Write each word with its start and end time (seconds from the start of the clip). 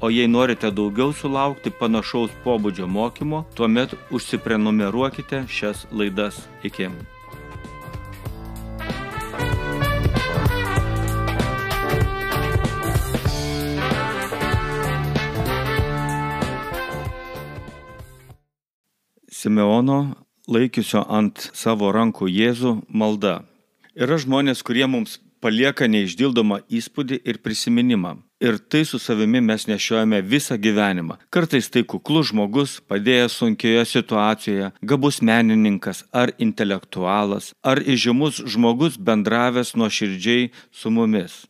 O 0.00 0.08
jei 0.08 0.28
norite 0.28 0.70
daugiau 0.72 1.12
sulaukti 1.12 1.68
panašaus 1.76 2.32
pobūdžio 2.40 2.86
mokymo, 2.88 3.42
tuomet 3.52 3.92
užsiprenumeruokite 4.08 5.42
šias 5.44 5.82
laidas. 5.92 6.38
Iki. 6.64 6.88
Simeono 19.28 19.98
laikiusio 20.48 21.04
ant 21.12 21.50
savo 21.52 21.92
rankų 21.92 22.32
Jėzų 22.32 22.74
malda. 22.88 23.42
Yra 23.92 24.16
žmonės, 24.16 24.64
kurie 24.64 24.88
mums 24.88 25.20
palieka 25.44 25.92
neišdildomą 25.92 26.62
įspūdį 26.72 27.20
ir 27.20 27.44
prisiminimą. 27.44 28.16
Ir 28.40 28.56
tai 28.58 28.84
su 28.88 28.98
savimi 28.98 29.40
mes 29.44 29.66
nešiojame 29.68 30.22
visą 30.24 30.56
gyvenimą. 30.56 31.18
Kartais 31.28 31.68
tai 31.68 31.82
kuklus 31.84 32.30
žmogus, 32.30 32.78
padėjęs 32.88 33.36
sunkioje 33.36 33.84
situacijoje, 33.90 34.70
gabus 34.80 35.20
menininkas 35.20 36.06
ar 36.08 36.32
intelektualas, 36.40 37.52
ar 37.60 37.84
įžymus 37.84 38.40
žmogus 38.48 38.96
bendravęs 38.96 39.76
nuo 39.76 39.92
širdžiai 39.92 40.48
su 40.72 40.88
mumis. 40.88 41.49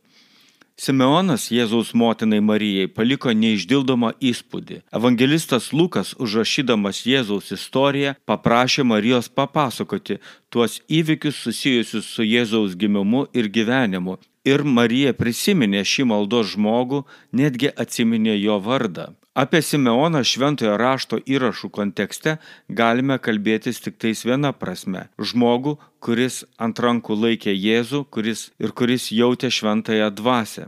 Simeonas 0.81 1.51
Jėzaus 1.53 1.91
motinai 1.93 2.39
Marijai 2.41 2.89
paliko 2.89 3.35
neišdildomą 3.37 4.15
įspūdį. 4.31 4.79
Evangelistas 4.97 5.67
Lukas, 5.77 6.15
užrašydamas 6.25 7.03
Jėzaus 7.05 7.53
istoriją, 7.53 8.15
paprašė 8.25 8.87
Marijos 8.89 9.29
papasakoti 9.29 10.17
tuos 10.49 10.79
įvykius 10.89 11.43
susijusius 11.45 12.09
su 12.15 12.25
Jėzaus 12.25 12.79
gimimu 12.81 13.27
ir 13.37 13.53
gyvenimu 13.53 14.17
ir 14.49 14.65
Marija 14.65 15.13
prisiminė 15.17 15.85
šį 15.85 16.09
maldos 16.15 16.55
žmogų, 16.55 17.05
netgi 17.37 17.75
atsiminė 17.77 18.41
jo 18.41 18.57
vardą. 18.65 19.11
Apie 19.41 19.63
Simeoną 19.65 20.21
šventojo 20.31 20.75
rašto 20.77 21.17
įrašų 21.35 21.71
kontekste 21.73 22.33
galime 22.81 23.17
kalbėtis 23.25 23.79
tik 23.81 23.95
tais 24.03 24.21
viena 24.29 24.51
prasme- 24.53 25.07
žmogų, 25.29 25.73
kuris 26.05 26.37
ant 26.65 26.77
rankų 26.85 27.17
laikė 27.23 27.55
Jėzų 27.67 28.01
kuris, 28.15 28.41
ir 28.61 28.75
kuris 28.79 29.09
jautė 29.21 29.49
šventąją 29.59 30.09
dvasę. 30.19 30.65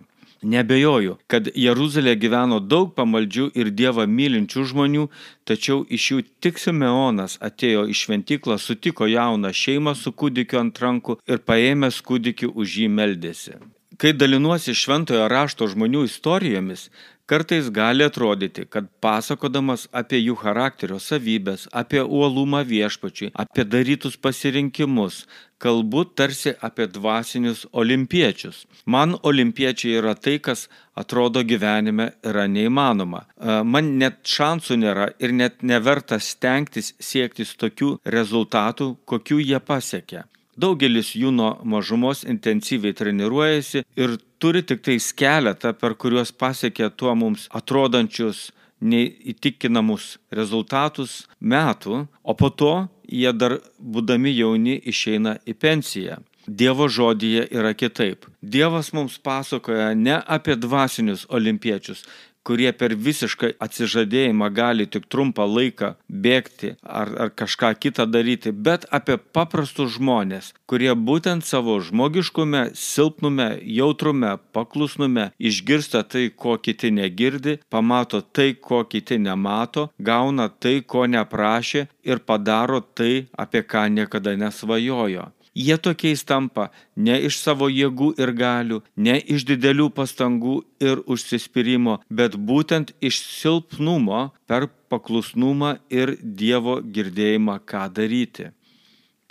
Nebejoju, 0.55 1.19
kad 1.29 1.51
Jeruzalė 1.67 2.15
gyveno 2.23 2.59
daug 2.73 2.95
pamaldžių 2.97 3.51
ir 3.61 3.67
Dievą 3.81 4.07
mylinčių 4.19 4.65
žmonių, 4.71 5.05
tačiau 5.45 5.85
iš 5.97 6.03
jų 6.11 6.25
tik 6.41 6.57
Simeonas 6.59 7.37
atėjo 7.49 7.85
į 7.93 7.95
šventyklą, 8.03 8.57
sutiko 8.59 9.05
jauną 9.05 9.53
šeimą 9.53 9.95
su 9.95 10.11
kūdikiu 10.13 10.59
ant 10.65 10.79
rankų 10.79 11.19
ir 11.29 11.39
paėmęs 11.49 12.01
kūdikį 12.09 12.47
už 12.55 12.69
jį 12.81 12.89
meldėsi. 12.89 13.55
Kai 14.01 14.13
dalinuosi 14.13 14.73
šventojo 14.75 15.29
rašto 15.29 15.69
žmonių 15.69 16.07
istorijomis, 16.09 16.89
Kartais 17.33 17.71
gali 17.71 18.05
atrodyti, 18.05 18.67
kad 18.69 18.91
pasakodamas 19.01 19.87
apie 20.01 20.19
jų 20.21 20.35
charakterio 20.37 20.99
savybės, 21.01 21.63
apie 21.73 22.03
uolumą 22.05 22.61
viešpačiui, 22.69 23.31
apie 23.33 23.65
darytus 23.65 24.19
pasirinkimus, 24.21 25.23
kalbu 25.65 26.03
tarsi 26.13 26.53
apie 26.69 26.91
dvasinius 26.93 27.63
olimpiečius. 27.73 28.67
Man 28.85 29.17
olimpiečiai 29.31 29.97
yra 30.03 30.13
tai, 30.13 30.37
kas 30.45 30.67
atrodo 30.93 31.41
gyvenime 31.41 32.11
yra 32.21 32.45
neįmanoma. 32.53 33.23
Man 33.65 33.95
net 34.03 34.21
šansų 34.29 34.77
nėra 34.83 35.09
ir 35.17 35.33
net 35.33 35.65
neverta 35.65 36.21
stengtis 36.21 36.93
siektis 37.01 37.57
tokių 37.57 37.95
rezultatų, 38.19 38.91
kokių 39.09 39.41
jie 39.41 39.63
pasiekia. 39.73 40.27
Daugelis 40.57 41.15
jų 41.17 41.31
nuo 41.33 41.53
mažumos 41.65 42.27
intensyviai 42.29 42.93
treniruojasi 42.97 43.85
ir 43.97 44.19
turi 44.43 44.61
tik 44.63 44.83
tais 44.85 45.13
keletą, 45.17 45.73
per 45.73 45.95
kuriuos 45.97 46.33
pasiekia 46.33 46.91
tuo 46.91 47.15
mums 47.17 47.47
atrodančius 47.57 48.51
neįtikinamus 48.83 50.19
rezultatus 50.35 51.23
metų, 51.41 52.03
o 52.23 52.35
po 52.35 52.51
to 52.51 52.75
jie 53.09 53.33
dar 53.33 53.61
būdami 53.79 54.35
jauni 54.35 54.77
išeina 54.93 55.39
į 55.47 55.57
pensiją. 55.57 56.19
Dievo 56.47 56.89
žodyje 56.91 57.47
yra 57.55 57.71
kitaip. 57.79 58.27
Dievas 58.43 58.91
mums 58.93 59.15
pasakoja 59.23 59.93
ne 59.95 60.17
apie 60.27 60.57
dvasinius 60.59 61.23
olimpiečius, 61.31 62.03
kurie 62.47 62.73
per 62.77 62.95
visišką 63.07 63.53
atsižadėjimą 63.63 64.49
gali 64.55 64.87
tik 64.91 65.07
trumpą 65.13 65.47
laiką 65.47 65.93
bėgti 66.09 66.75
ar, 66.83 67.13
ar 67.25 67.33
kažką 67.43 67.73
kitą 67.83 68.07
daryti, 68.11 68.53
bet 68.53 68.87
apie 68.91 69.19
paprastus 69.19 69.97
žmonės, 69.97 70.53
kurie 70.71 70.93
būtent 71.09 71.47
savo 71.47 71.79
žmogiškume, 71.81 72.65
silpnume, 72.79 73.49
jautrume, 73.79 74.37
paklusnume 74.57 75.31
išgirsta 75.39 76.03
tai, 76.03 76.29
ko 76.31 76.57
kiti 76.59 76.93
negirdi, 76.95 77.59
pamato 77.73 78.23
tai, 78.23 78.53
ko 78.55 78.83
kiti 78.85 79.19
nemato, 79.19 79.89
gauna 79.99 80.49
tai, 80.49 80.81
ko 80.83 81.07
neprašė 81.07 81.87
ir 82.09 82.25
padaro 82.27 82.83
tai, 82.83 83.29
apie 83.39 83.63
ką 83.63 83.87
niekada 83.93 84.37
nesvajojo. 84.39 85.31
Jie 85.55 85.77
tokiais 85.77 86.25
tampa 86.25 86.71
ne 86.97 87.19
iš 87.29 87.37
savo 87.45 87.69
jėgų 87.69 88.15
ir 88.23 88.33
galių, 88.33 88.79
ne 88.97 89.19
iš 89.35 89.45
didelių 89.51 89.91
pastangų 89.99 90.55
ir 90.81 91.03
užsispyrimo, 91.05 91.99
bet 92.09 92.39
būtent 92.51 92.95
iš 93.05 93.21
silpnumo 93.21 94.31
per 94.49 94.71
paklusnumą 94.89 95.77
ir 95.93 96.17
Dievo 96.23 96.81
girdėjimą, 96.81 97.61
ką 97.69 97.85
daryti. 97.93 98.49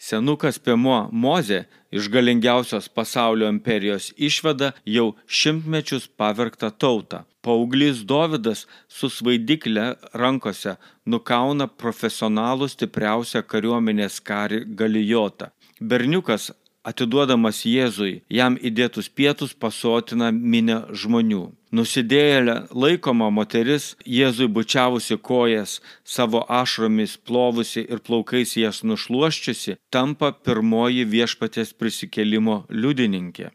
Senukas 0.01 0.57
Piemuo 0.57 1.09
Moze 1.11 1.65
iš 1.93 2.07
galingiausios 2.09 2.87
pasaulio 2.89 3.49
imperijos 3.53 4.07
išveda 4.17 4.71
jau 4.85 5.11
šimtmečius 5.27 6.07
pavergtą 6.17 6.71
tautą. 6.83 7.19
Pauglys 7.45 8.01
Dovydas 8.09 8.65
su 8.89 9.09
svaidiklė 9.13 9.85
rankose 10.17 10.73
nukauna 11.05 11.67
profesionalų 11.83 12.69
stipriausią 12.73 13.41
kariuomenės 13.53 14.17
karį 14.25 14.63
galijotą. 14.81 15.49
Berniukas, 15.81 16.51
atiduodamas 16.85 17.63
Jėzui, 17.65 18.21
jam 18.29 18.53
įdėtus 18.61 19.07
pietus 19.09 19.55
pasotina 19.57 20.27
minę 20.31 20.75
žmonių. 20.93 21.47
Nusidėjėlė 21.73 22.55
laikoma 22.83 23.31
moteris, 23.33 23.95
Jėzui 24.05 24.45
bučiavusi 24.57 25.17
kojas, 25.17 25.79
savo 26.05 26.43
ašromis 26.61 27.15
plovusi 27.17 27.81
ir 27.81 28.03
plaukais 28.05 28.53
jas 28.61 28.83
nušluoščiusi, 28.85 29.79
tampa 29.89 30.31
pirmoji 30.31 31.07
viešpatės 31.15 31.73
prisikelimo 31.73 32.61
liudininkė. 32.69 33.49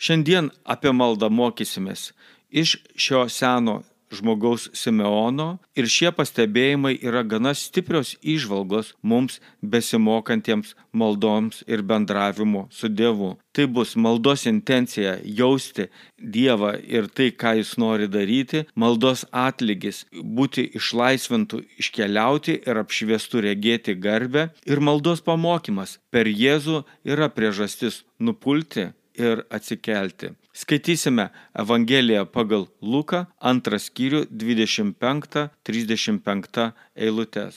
Šiandien 0.00 0.48
apie 0.64 0.96
maldą 0.96 1.28
mokysimės 1.28 2.12
iš 2.50 2.78
šio 2.96 3.26
seno 3.28 3.82
žmogaus 4.10 4.68
Simeono 4.76 5.58
ir 5.78 5.88
šie 5.90 6.10
pastebėjimai 6.16 6.96
yra 7.06 7.22
gana 7.26 7.52
stiprios 7.56 8.16
išvalgos 8.20 8.92
mums 9.02 9.38
besimokantiems 9.62 10.74
maldoms 10.92 11.62
ir 11.66 11.82
bendravimo 11.86 12.66
su 12.70 12.88
Dievu. 12.88 13.36
Tai 13.54 13.66
bus 13.66 13.96
maldos 13.96 14.46
intencija 14.46 15.16
jausti 15.24 15.88
Dievą 16.18 16.74
ir 16.96 17.08
tai, 17.08 17.30
ką 17.30 17.56
Jis 17.58 17.76
nori 17.82 18.06
daryti, 18.10 18.64
maldos 18.74 19.24
atlygis 19.32 20.04
būti 20.12 20.68
išlaisvintų, 20.78 21.62
iškeliauti 21.82 22.60
ir 22.66 22.82
apšviestų 22.84 23.44
regėti 23.48 23.96
garbę 23.98 24.50
ir 24.66 24.82
maldos 24.82 25.24
pamokymas 25.26 25.98
per 26.10 26.30
Jėzų 26.30 26.84
yra 27.04 27.30
priežastis 27.34 28.04
nupulti 28.18 28.90
ir 29.18 29.44
atsikelti. 29.50 30.34
Skaitysime 30.60 31.24
Evangeliją 31.62 32.22
pagal 32.36 32.62
Luką, 32.92 33.18
antrą 33.50 33.76
skyrių 33.86 34.20
25-35 34.42 36.72
eilutes. 36.96 37.54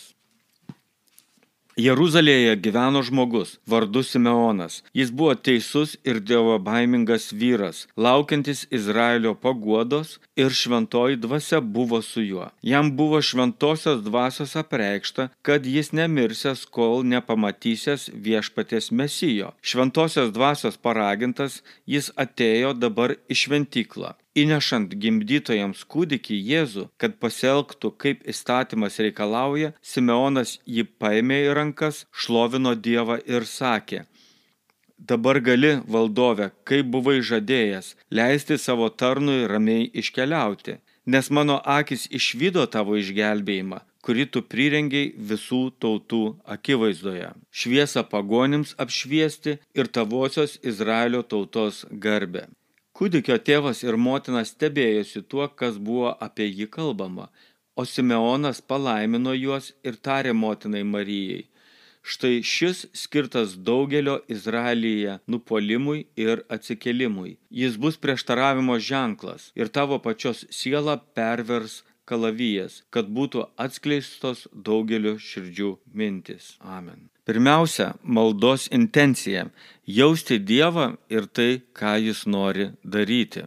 Jeruzalėje 1.74 2.54
gyveno 2.62 3.02
žmogus, 3.02 3.56
vardu 3.66 4.04
Simeonas. 4.06 4.84
Jis 4.94 5.10
buvo 5.10 5.34
teisus 5.34 5.96
ir 6.06 6.20
dievo 6.22 6.60
baimingas 6.62 7.32
vyras, 7.34 7.88
laukiantis 7.98 8.68
Izraelio 8.70 9.34
paguodos 9.34 10.20
ir 10.38 10.54
šventoji 10.54 11.18
dvasia 11.18 11.62
buvo 11.62 12.02
su 12.06 12.22
juo. 12.22 12.52
Jam 12.62 12.94
buvo 12.98 13.22
šventosios 13.22 14.04
dvasios 14.06 14.56
apreikšta, 14.56 15.30
kad 15.42 15.66
jis 15.66 15.90
nemirsęs, 15.98 16.68
kol 16.70 17.02
nepamatysęs 17.10 18.12
viešpatės 18.14 18.92
mesijo. 18.94 19.56
Šventosios 19.66 20.30
dvasios 20.30 20.78
paragintas, 20.78 21.64
jis 21.90 22.14
atėjo 22.14 22.78
dabar 22.78 23.18
į 23.26 23.40
šventyklą. 23.46 24.14
Įnešant 24.34 24.96
gimdytojams 24.98 25.84
kūdikį 25.94 26.38
Jėzų, 26.52 26.88
kad 26.98 27.20
pasielgtų 27.22 27.92
kaip 28.02 28.24
įstatymas 28.34 28.98
reikalauja, 29.06 29.76
Simeonas 29.82 30.56
jį 30.66 30.88
paėmė 30.98 31.44
į 31.50 31.54
rankas, 31.60 32.08
šlovino 32.10 32.74
Dievą 32.74 33.20
ir 33.30 33.46
sakė, 33.46 34.08
Dabar 34.98 35.40
gali, 35.40 35.72
valdove, 35.94 36.46
kaip 36.70 36.88
buvai 36.94 37.18
žadėjęs, 37.30 37.90
leisti 38.18 38.56
savo 38.62 38.88
tarnui 39.02 39.42
ramiai 39.52 39.90
iškeliauti, 40.02 40.78
nes 41.06 41.30
mano 41.30 41.58
akis 41.76 42.06
išvydo 42.20 42.64
tavo 42.76 42.96
išgelbėjimą, 43.02 43.82
kurį 44.06 44.26
tu 44.32 44.44
prirengiai 44.54 45.12
visų 45.32 45.62
tautų 45.84 46.24
akivaizdoje. 46.56 47.34
Šviesą 47.52 48.06
pagonims 48.16 48.76
apšviesti 48.86 49.58
ir 49.76 49.92
tavosios 49.98 50.56
Izraelio 50.64 51.26
tautos 51.28 51.84
garbę. 52.06 52.48
Kūdikio 52.94 53.40
tėvas 53.42 53.80
ir 53.84 53.96
motina 53.98 54.44
stebėjosi 54.46 55.24
tuo, 55.26 55.48
kas 55.60 55.80
buvo 55.82 56.12
apie 56.26 56.46
jį 56.46 56.68
kalbama, 56.76 57.32
o 57.74 57.86
Simeonas 57.90 58.62
palaimino 58.62 59.34
juos 59.34 59.72
ir 59.88 59.98
tarė 60.08 60.36
motinai 60.38 60.84
Marijai. 60.86 61.48
Štai 62.04 62.44
šis 62.44 62.84
skirtas 63.02 63.56
daugelio 63.70 64.18
Izraelyje 64.36 65.16
nupolimui 65.26 66.04
ir 66.20 66.44
atsikelimui. 66.56 67.38
Jis 67.62 67.80
bus 67.86 67.98
prieštaravimo 68.04 68.76
ženklas 68.90 69.48
ir 69.56 69.72
tavo 69.80 69.98
pačios 70.04 70.44
siela 70.60 70.98
pervers 71.18 71.80
kalavijas, 72.06 72.82
kad 72.94 73.10
būtų 73.20 73.48
atskleistos 73.66 74.46
daugelio 74.54 75.16
širdžių 75.32 75.72
mintis. 75.96 76.54
Amen. 76.60 77.13
Pirmiausia, 77.26 77.94
maldos 78.04 78.68
intencija- 78.72 79.46
jausti 80.00 80.40
Dievą 80.40 80.98
ir 81.10 81.26
tai, 81.26 81.62
ką 81.74 81.98
Jis 82.04 82.26
nori 82.26 82.72
daryti. 82.84 83.44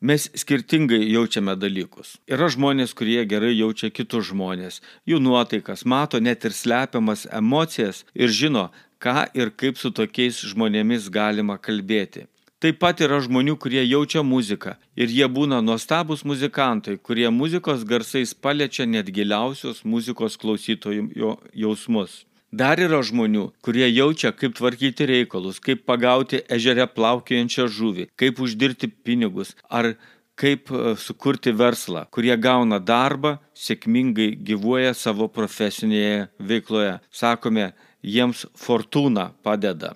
Mes 0.00 0.30
skirtingai 0.34 1.10
jaučiame 1.10 1.54
dalykus. 1.56 2.16
Yra 2.26 2.48
žmonės, 2.50 2.94
kurie 2.94 3.26
gerai 3.26 3.54
jaučia 3.58 3.90
kitus 3.90 4.30
žmonės, 4.30 4.80
jų 5.06 5.18
nuotaikas, 5.18 5.84
mato 5.84 6.20
net 6.20 6.44
ir 6.44 6.50
slepiamas 6.50 7.26
emocijas 7.30 8.04
ir 8.14 8.28
žino, 8.28 8.70
ką 9.00 9.26
ir 9.34 9.50
kaip 9.50 9.78
su 9.78 9.90
tokiais 9.90 10.38
žmonėmis 10.42 11.10
galima 11.10 11.58
kalbėti. 11.58 12.26
Taip 12.62 12.78
pat 12.78 13.00
yra 13.02 13.18
žmonių, 13.18 13.56
kurie 13.58 13.82
jaučia 13.82 14.22
muziką 14.22 14.76
ir 14.94 15.08
jie 15.10 15.26
būna 15.26 15.58
nuostabus 15.62 16.22
muzikantai, 16.22 16.98
kurie 16.98 17.30
muzikos 17.30 17.82
garsais 17.82 18.34
paliečia 18.34 18.86
net 18.86 19.10
giliausius 19.10 19.82
muzikos 19.82 20.38
klausytojų 20.38 21.32
jausmus. 21.54 22.24
Dar 22.52 22.76
yra 22.76 22.98
žmonių, 23.00 23.46
kurie 23.64 23.86
jaučia, 23.88 24.28
kaip 24.36 24.52
tvarkyti 24.58 25.06
reikalus, 25.08 25.56
kaip 25.56 25.86
pagauti 25.88 26.42
ežere 26.52 26.84
plaukiojančią 26.84 27.64
žuvį, 27.72 28.10
kaip 28.20 28.42
uždirbti 28.44 28.90
pinigus 28.92 29.54
ar 29.72 29.94
kaip 30.36 30.68
e, 30.68 30.92
sukurti 31.00 31.54
verslą, 31.56 32.04
kurie 32.12 32.36
gauna 32.36 32.76
darbą, 32.76 33.38
sėkmingai 33.56 34.34
gyvuoja 34.36 34.92
savo 34.92 35.30
profesinėje 35.32 36.28
veikloje. 36.44 36.98
Sakome, 37.08 37.70
jiems 38.04 38.44
fortūna 38.60 39.30
padeda. 39.42 39.94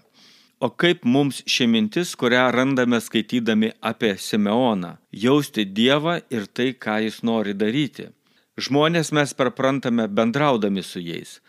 O 0.57 0.71
kaip 0.73 1.05
mums 1.05 1.43
ši 1.45 1.67
mintis, 1.69 2.15
kurią 2.17 2.47
randame 2.57 3.03
skaitydami 3.05 3.75
apie 3.85 4.15
Simeoną- 4.17 4.97
jausti 5.27 5.67
Dievą 5.69 6.23
ir 6.31 6.47
tai, 6.47 6.73
ką 6.73 7.03
jis 7.05 7.21
nori 7.23 7.53
daryti. 7.53 8.09
Žmonės 8.57 9.13
mes 9.13 9.35
perprantame 9.37 10.09
bendraudami 10.09 10.83
su 10.83 11.01
jais. 11.05 11.41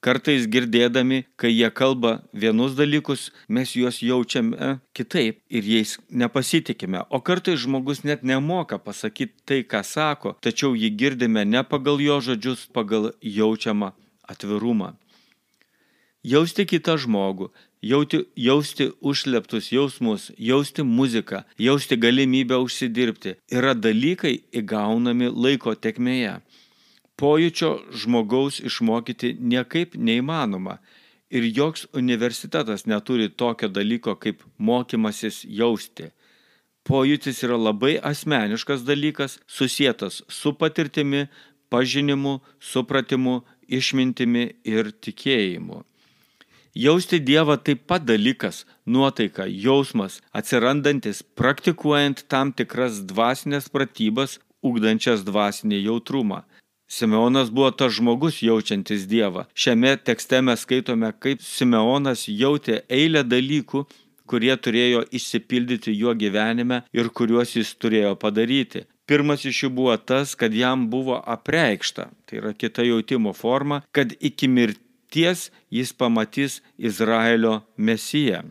Kartais 0.00 0.46
girdėdami, 0.48 1.26
kai 1.36 1.50
jie 1.52 1.68
kalba 1.76 2.22
vienus 2.32 2.72
dalykus, 2.72 3.26
mes 3.52 3.74
juos 3.76 3.98
jaučiame 4.00 4.78
kitaip 4.96 5.42
ir 5.52 5.66
jais 5.68 5.98
nepasitikime. 6.08 7.02
O 7.12 7.20
kartais 7.20 7.60
žmogus 7.60 8.00
net 8.08 8.24
nemoka 8.24 8.78
pasakyti 8.80 9.36
tai, 9.44 9.60
ką 9.60 9.82
sako, 9.84 10.32
tačiau 10.40 10.72
jį 10.72 10.88
girdime 10.96 11.44
ne 11.44 11.60
pagal 11.68 12.00
jo 12.00 12.16
žodžius, 12.30 12.64
pagal 12.72 13.10
jaučiamą 13.20 13.92
atvirumą. 14.24 14.94
Jausti 16.24 16.64
kitą 16.68 16.96
žmogų, 17.00 17.50
jauti, 17.84 18.24
jausti 18.36 18.90
užsleptus 19.00 19.70
jausmus, 19.72 20.30
jausti 20.36 20.82
muziką, 20.82 21.44
jausti 21.58 21.96
galimybę 21.96 22.56
užsidirbti 22.60 23.36
yra 23.52 23.72
dalykai 23.76 24.34
įgaunami 24.52 25.28
laiko 25.32 25.72
tekmėje. 25.76 26.38
Pojūčio 27.20 27.70
žmogaus 28.00 28.62
išmokyti 28.64 29.34
niekaip 29.40 29.96
neįmanoma 29.96 30.78
ir 31.30 31.44
joks 31.44 31.84
universitetas 31.92 32.86
neturi 32.86 33.28
tokio 33.28 33.68
dalyko 33.68 34.14
kaip 34.16 34.40
mokymasis 34.56 35.42
jausti. 35.44 36.08
Pojūtis 36.88 37.42
yra 37.44 37.58
labai 37.60 37.98
asmeniškas 38.12 38.86
dalykas, 38.88 39.36
susijęs 39.46 40.22
su 40.32 40.54
patirtimi, 40.56 41.26
pažinimu, 41.68 42.40
supratimu, 42.58 43.42
išmintimi 43.68 44.46
ir 44.64 44.90
tikėjimu. 45.04 45.84
Jausti 46.74 47.18
Dievą 47.20 47.56
taip 47.58 47.82
pat 47.90 48.04
dalykas, 48.06 48.64
nuotaika, 48.86 49.44
jausmas, 49.44 50.20
atsirandantis 50.32 51.22
praktikuojant 51.36 52.24
tam 52.30 52.52
tikras 52.54 53.02
dvasinės 53.10 53.66
pratybas, 53.74 54.38
ugdančias 54.62 55.24
dvasinį 55.26 55.82
jautrumą. 55.84 56.44
Simeonas 56.90 57.50
buvo 57.54 57.70
tas 57.70 57.92
žmogus 57.94 58.42
jaučiantis 58.42 59.06
Dievą. 59.06 59.44
Šiame 59.54 59.94
tekste 60.02 60.40
mes 60.42 60.64
skaitome, 60.66 61.12
kaip 61.22 61.42
Simeonas 61.46 62.24
jautė 62.26 62.80
eilę 62.90 63.22
dalykų, 63.22 63.84
kurie 64.30 64.50
turėjo 64.64 65.04
išsipildyti 65.14 65.94
jo 65.94 66.14
gyvenime 66.18 66.82
ir 66.94 67.10
kuriuos 67.14 67.54
jis 67.58 67.70
turėjo 67.78 68.16
padaryti. 68.18 68.84
Pirmas 69.06 69.46
iš 69.46 69.64
jų 69.64 69.70
buvo 69.78 69.94
tas, 69.98 70.36
kad 70.38 70.54
jam 70.54 70.88
buvo 70.90 71.16
apreikšta, 71.34 72.10
tai 72.26 72.42
yra 72.42 72.52
kita 72.54 72.86
jautimo 72.86 73.32
forma, 73.34 73.80
kad 73.94 74.12
iki 74.18 74.50
mirties 74.50 75.48
jis 75.70 75.94
pamatys 75.94 76.60
Izraelio 76.78 77.60
mesiją. 77.76 78.44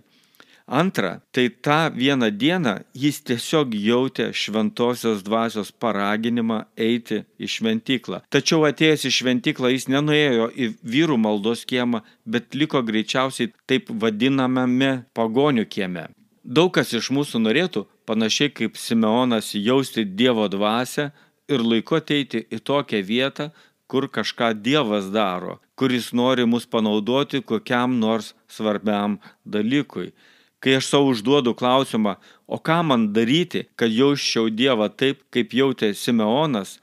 Antra, 0.69 1.21
tai 1.31 1.49
tą 1.49 1.89
vieną 1.97 2.29
dieną 2.41 2.73
jis 2.93 3.17
tiesiog 3.25 3.73
jautė 3.73 4.27
šventosios 4.37 5.23
dvasios 5.25 5.71
paraginimą 5.81 6.59
eiti 6.77 7.23
į 7.41 7.49
šventyklą. 7.55 8.19
Tačiau 8.29 8.67
atėjęs 8.69 9.07
į 9.09 9.11
šventyklą 9.17 9.71
jis 9.73 9.87
nenuėjo 9.89 10.45
į 10.53 10.67
vyrų 10.93 11.17
maldos 11.25 11.65
kiemą, 11.65 12.03
bet 12.29 12.53
liko 12.53 12.83
greičiausiai 12.85 13.49
taip 13.65 13.89
vadinamame 13.89 14.91
pagonių 15.17 15.65
kieme. 15.65 16.05
Daug 16.45 16.69
kas 16.77 16.93
iš 16.93 17.09
mūsų 17.17 17.41
norėtų, 17.47 17.87
panašiai 18.05 18.53
kaip 18.53 18.77
Simeonas, 18.77 19.55
jausti 19.57 20.05
Dievo 20.05 20.45
dvasę 20.53 21.09
ir 21.49 21.65
laiku 21.65 21.97
ateiti 21.97 22.45
į 22.45 22.61
tokią 22.61 23.01
vietą, 23.09 23.49
kur 23.89 24.05
kažką 24.05 24.53
Dievas 24.61 25.09
daro, 25.09 25.57
kuris 25.73 26.13
nori 26.13 26.45
mus 26.45 26.69
panaudoti 26.69 27.41
kokiam 27.41 27.97
nors 27.97 28.35
svarbiam 28.45 29.17
dalykui. 29.45 30.11
Kai 30.59 30.75
aš 30.75 30.89
savo 30.91 31.11
užduodu 31.13 31.53
klausimą, 31.55 32.15
o 32.47 32.57
ką 32.59 32.81
man 32.83 33.09
daryti, 33.15 33.65
kad 33.79 33.91
jausčiau 33.91 34.49
Dievą 34.51 34.89
taip, 34.91 35.21
kaip 35.31 35.53
jautė 35.55 35.93
Simeonas 35.95 36.79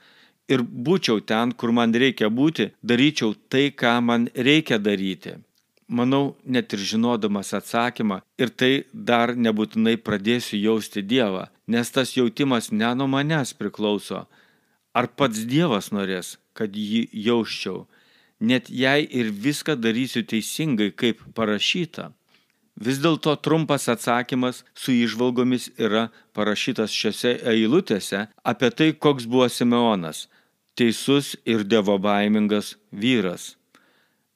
ir 0.49 0.63
būčiau 0.63 1.21
ten, 1.21 1.51
kur 1.53 1.73
man 1.75 1.93
reikia 1.93 2.31
būti, 2.33 2.71
daryčiau 2.81 3.35
tai, 3.51 3.69
ką 3.69 3.99
man 4.01 4.29
reikia 4.33 4.79
daryti. 4.81 5.37
Manau, 5.87 6.35
net 6.43 6.73
ir 6.75 6.81
žinodamas 6.83 7.53
atsakymą, 7.55 8.19
ir 8.41 8.49
tai 8.49 8.71
dar 8.91 9.35
nebūtinai 9.35 9.95
pradėsiu 10.03 10.59
jausti 10.59 11.03
Dievą, 11.03 11.45
nes 11.67 11.91
tas 11.95 12.11
jautimas 12.17 12.71
ne 12.71 12.89
nuo 12.95 13.07
manęs 13.07 13.53
priklauso. 13.55 14.25
Ar 14.91 15.07
pats 15.07 15.45
Dievas 15.47 15.93
norės, 15.95 16.35
kad 16.57 16.75
jį 16.75 17.07
jausčiau, 17.13 17.85
net 18.39 18.67
jei 18.69 19.07
ir 19.07 19.31
viską 19.31 19.77
darysiu 19.79 20.25
teisingai, 20.27 20.91
kaip 20.91 21.21
parašyta. 21.37 22.11
Vis 22.77 22.99
dėlto 23.01 23.33
trumpas 23.41 23.87
atsakymas 23.89 24.61
su 24.77 24.93
išvalgomis 24.93 25.71
yra 25.81 26.07
parašytas 26.37 26.93
šiose 26.93 27.33
eilutėse 27.41 28.27
apie 28.45 28.69
tai, 28.69 28.91
koks 28.93 29.25
buvo 29.25 29.47
Simeonas- 29.49 30.27
teisus 30.77 31.35
ir 31.45 31.63
dievobaimingas 31.63 32.75
vyras. 32.93 33.55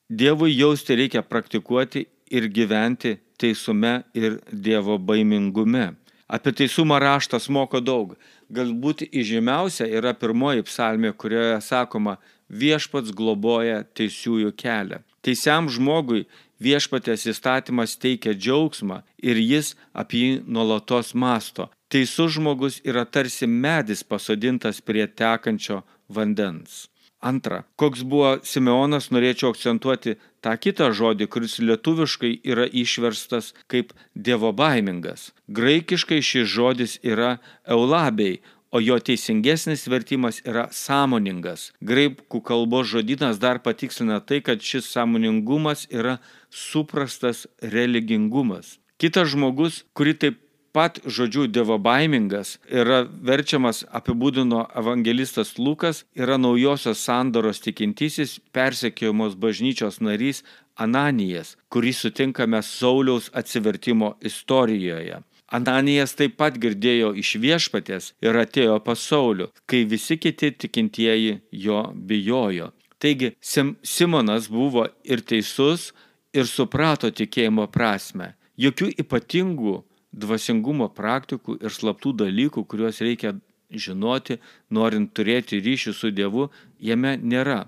Dievui 0.10 0.58
jausti 0.58 0.98
reikia 0.98 1.22
praktikuoti 1.22 2.06
ir 2.32 2.50
gyventi 2.50 3.20
teisume 3.38 4.04
ir 4.14 4.40
dievo 4.52 4.98
baimingume. 4.98 5.96
Apie 6.28 6.52
teisumą 6.52 7.00
raštas 7.00 7.50
moko 7.50 7.80
daug. 7.80 8.16
Galbūt 8.52 9.04
įžymiausia 9.12 9.86
yra 9.88 10.14
pirmoji 10.14 10.64
psalmė, 10.64 11.14
kurioje 11.14 11.62
sakoma 11.62 12.18
viešpats 12.50 13.12
globoja 13.12 13.84
teisiųjų 13.96 14.52
kelią. 14.56 15.02
Teisiam 15.22 15.70
žmogui 15.70 16.26
viešpatės 16.62 17.26
įstatymas 17.34 17.98
teikia 18.02 18.36
džiaugsmą 18.38 19.02
ir 19.24 19.42
jis 19.42 19.74
apie 19.94 20.24
jį 20.24 20.38
nuolatos 20.46 21.14
masto. 21.14 21.70
Teisus 21.92 22.38
žmogus 22.38 22.80
yra 22.88 23.04
tarsi 23.06 23.48
medis 23.48 24.06
pasodintas 24.08 24.80
prie 24.82 25.08
tekančio 25.08 25.82
vandens. 26.08 26.88
Antra, 27.22 27.60
koks 27.78 28.02
buvo 28.02 28.30
Simeonas, 28.42 29.12
norėčiau 29.14 29.52
akcentuoti 29.54 30.16
tą 30.42 30.56
kitą 30.58 30.88
žodį, 30.98 31.28
kuris 31.30 31.60
lietuviškai 31.62 32.32
yra 32.50 32.66
išverstas 32.66 33.52
kaip 33.70 33.94
dievo 34.16 34.50
baimingas. 34.58 35.30
Graikiškai 35.46 36.18
šis 36.26 36.50
žodis 36.50 36.98
yra 37.06 37.36
eulabei, 37.70 38.40
o 38.72 38.80
jo 38.80 38.98
teisingesnis 39.00 39.88
vertimas 39.92 40.42
yra 40.48 40.68
sąmoningas. 40.72 41.72
Graikų 41.84 42.42
kalbos 42.48 42.92
žodynas 42.94 43.40
dar 43.40 43.60
patikslina 43.64 44.22
tai, 44.24 44.40
kad 44.42 44.64
šis 44.64 44.88
sąmoningumas 44.94 45.88
yra 45.92 46.20
suprastas 46.50 47.48
religingumas. 47.62 48.78
Kitas 49.02 49.34
žmogus, 49.34 49.84
kurį 49.98 50.16
taip 50.24 50.40
pat 50.72 51.00
žodžiu 51.04 51.48
dievobaimingas 51.52 52.56
yra 52.72 53.02
verčiamas 53.04 53.84
apibūdino 53.92 54.64
evangelistas 54.80 55.58
Lukas, 55.60 56.06
yra 56.16 56.38
naujosios 56.40 57.04
sandoros 57.04 57.60
tikintysis 57.66 58.40
persekiojamos 58.56 59.36
bažnyčios 59.36 60.00
narys 60.00 60.44
Ananijas, 60.80 61.58
kurį 61.70 61.92
sutinkame 61.94 62.62
Sauliaus 62.64 63.28
atsivertimo 63.36 64.16
istorijoje. 64.22 65.20
Ananijas 65.52 66.14
taip 66.16 66.38
pat 66.40 66.56
girdėjo 66.64 67.12
iš 67.20 67.34
viešpatės 67.44 68.14
ir 68.24 68.38
atėjo 68.40 68.78
pas 68.86 69.02
Saulių, 69.04 69.50
kai 69.68 69.84
visi 69.84 70.16
kiti 70.18 70.54
tikintieji 70.64 71.42
jo 71.66 71.82
bijojo. 71.94 72.72
Taigi 73.02 73.34
Sim 73.42 73.76
Simonas 73.84 74.48
buvo 74.48 74.86
ir 75.04 75.24
teisus, 75.28 75.92
ir 76.32 76.48
suprato 76.48 77.12
tikėjimo 77.12 77.68
prasme. 77.68 78.36
Jokių 78.56 78.92
ypatingų 79.04 79.76
dvasingumo 80.12 80.88
praktikų 80.96 81.58
ir 81.60 81.74
slaptų 81.74 82.14
dalykų, 82.24 82.64
kuriuos 82.64 83.02
reikia 83.04 83.34
žinoti, 83.72 84.38
norint 84.70 85.12
turėti 85.16 85.60
ryšį 85.64 85.94
su 85.96 86.12
Dievu, 86.16 86.50
jame 86.80 87.18
nėra. 87.18 87.66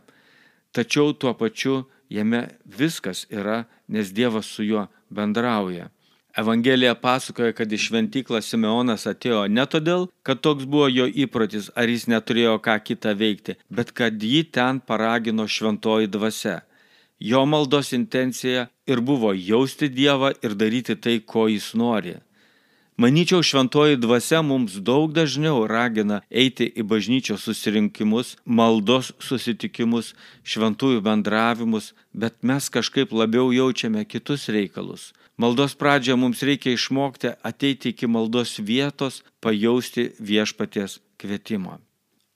Tačiau 0.71 1.13
tuo 1.13 1.33
pačiu 1.35 1.83
jame 2.09 2.45
viskas 2.63 3.25
yra, 3.31 3.63
nes 3.87 4.11
Dievas 4.11 4.47
su 4.47 4.63
juo 4.63 4.87
bendrauja. 5.09 5.89
Evangelija 6.33 6.95
pasakoja, 6.97 7.53
kad 7.53 7.69
į 7.69 7.77
šventyklą 7.77 8.39
Simeonas 8.41 9.05
atėjo 9.09 9.43
ne 9.53 9.67
todėl, 9.69 10.07
kad 10.25 10.41
toks 10.41 10.65
buvo 10.65 10.87
jo 10.89 11.05
įprotis, 11.05 11.69
ar 11.77 11.91
jis 11.93 12.07
neturėjo 12.09 12.55
ką 12.65 12.79
kitą 12.87 13.13
veikti, 13.19 13.59
bet 13.69 13.93
kad 13.93 14.17
jį 14.17 14.41
ten 14.49 14.79
paragino 14.81 15.45
šventoji 15.45 16.09
dvasia. 16.09 16.63
Jo 17.21 17.45
maldos 17.45 17.93
intencija 17.93 18.65
ir 18.89 19.05
buvo 19.05 19.35
jausti 19.37 19.91
Dievą 19.93 20.33
ir 20.41 20.57
daryti 20.57 20.97
tai, 20.97 21.19
ko 21.21 21.45
jis 21.53 21.69
nori. 21.77 22.17
Manyčiau, 22.97 23.45
šventoji 23.45 24.01
dvasia 24.01 24.41
mums 24.41 24.81
daug 24.81 25.13
dažniau 25.13 25.63
ragina 25.69 26.21
eiti 26.29 26.65
į 26.65 26.83
bažnyčios 26.89 27.45
susirinkimus, 27.45 28.35
maldos 28.45 29.13
susitikimus, 29.21 30.15
šventųjų 30.45 31.01
bendravimus, 31.05 31.93
bet 32.13 32.41
mes 32.41 32.69
kažkaip 32.73 33.13
labiau 33.13 33.53
jaučiame 33.53 34.05
kitus 34.05 34.49
reikalus. 34.49 35.11
Maldos 35.37 35.73
pradžioje 35.75 36.19
mums 36.19 36.43
reikia 36.45 36.75
išmokti 36.77 37.33
ateiti 37.41 37.93
iki 37.93 38.07
maldos 38.07 38.59
vietos, 38.59 39.23
pajausti 39.41 40.11
viešpaties 40.19 40.99
kvietimą. 41.17 41.79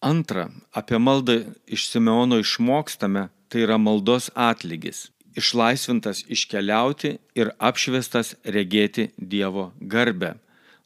Antra, 0.01 0.50
apie 0.74 0.98
maldą 0.98 1.44
iš 1.66 1.89
Simeono 1.92 2.39
išmokstame, 2.42 3.30
tai 3.50 3.66
yra 3.66 3.77
maldos 3.77 4.32
atlygis 4.34 5.08
išlaisvintas 5.38 6.24
iškeliauti 6.34 7.12
ir 7.38 7.54
apšviestas 7.70 8.34
regėti 8.44 9.12
Dievo 9.18 9.72
garbę. 9.80 10.36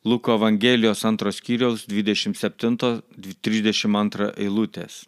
Luko 0.03 0.33
Evangelijos 0.35 1.05
antros 1.05 1.35
skyriaus 1.39 1.87
27-32 1.87 4.33
eilutės. 4.35 5.05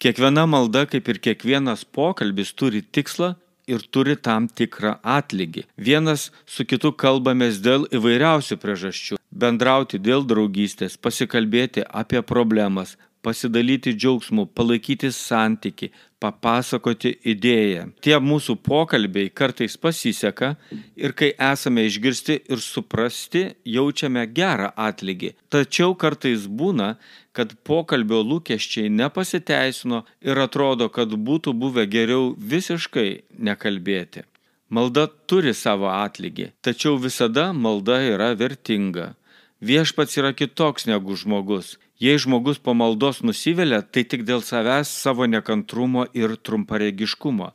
Kiekviena 0.00 0.46
malda, 0.48 0.86
kaip 0.88 1.08
ir 1.12 1.18
kiekvienas 1.20 1.84
pokalbis, 1.84 2.52
turi 2.56 2.80
tikslą 2.82 3.36
ir 3.72 3.84
turi 3.94 4.16
tam 4.16 4.48
tikrą 4.48 4.96
atlygį. 5.16 5.66
Vienas 5.88 6.30
su 6.46 6.66
kitu 6.70 6.92
kalbamės 7.04 7.60
dėl 7.66 7.86
įvairiausių 7.98 8.58
priežasčių- 8.62 9.20
bendrauti 9.42 10.02
dėl 10.08 10.26
draugystės, 10.26 10.98
pasikalbėti 11.06 11.84
apie 12.02 12.22
problemas, 12.22 12.96
pasidalyti 13.22 13.94
džiaugsmu, 13.94 14.46
palaikyti 14.56 15.12
santyki, 15.12 15.90
papasakoti 16.20 17.12
idėją. 17.32 17.86
Tie 18.04 18.16
mūsų 18.20 18.56
pokalbiai 18.66 19.30
kartais 19.32 19.76
pasiseka 19.80 20.52
ir 20.96 21.14
kai 21.16 21.32
esame 21.50 21.86
išgirsti 21.88 22.38
ir 22.52 22.62
suprasti, 22.64 23.46
jaučiame 23.64 24.26
gerą 24.36 24.70
atlygį. 24.88 25.32
Tačiau 25.52 25.96
kartais 25.98 26.46
būna, 26.46 26.94
kad 27.36 27.54
pokalbio 27.66 28.20
lūkesčiai 28.26 28.90
nepasiteisino 28.92 30.04
ir 30.20 30.40
atrodo, 30.44 30.90
kad 30.92 31.14
būtų 31.14 31.54
buvę 31.56 31.86
geriau 31.90 32.34
visiškai 32.36 33.08
nekalbėti. 33.38 34.26
Malda 34.70 35.08
turi 35.26 35.50
savo 35.56 35.88
atlygį, 35.90 36.52
tačiau 36.62 36.94
visada 37.02 37.48
malda 37.52 37.96
yra 38.06 38.30
vertinga. 38.38 39.14
Viešpats 39.60 40.16
yra 40.16 40.32
kitoks 40.32 40.86
negu 40.88 41.12
žmogus. 41.20 41.74
Jei 42.00 42.16
žmogus 42.16 42.58
po 42.58 42.72
maldos 42.72 43.20
nusivelia, 43.20 43.82
tai 43.84 44.06
tik 44.08 44.24
dėl 44.24 44.40
savęs 44.40 44.88
savo 44.88 45.26
nekantrumo 45.28 46.06
ir 46.16 46.38
trumparegiškumo. 46.40 47.50